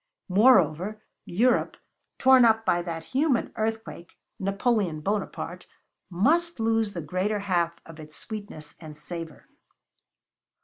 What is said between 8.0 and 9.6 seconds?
sweetness and savor.